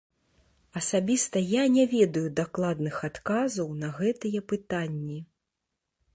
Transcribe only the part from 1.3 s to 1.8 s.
я